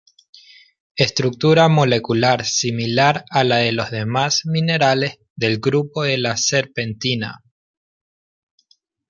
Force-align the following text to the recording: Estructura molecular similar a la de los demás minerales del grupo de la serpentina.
Estructura 0.95 1.67
molecular 1.69 2.43
similar 2.43 3.23
a 3.29 3.43
la 3.43 3.57
de 3.57 3.71
los 3.71 3.91
demás 3.91 4.47
minerales 4.47 5.19
del 5.35 5.59
grupo 5.59 6.01
de 6.01 6.17
la 6.17 6.37
serpentina. 6.37 7.43